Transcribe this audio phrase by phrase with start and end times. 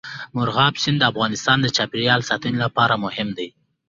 [0.35, 3.47] مورغاب سیند د افغانستان د چاپیریال ساتنې لپاره مهم دي.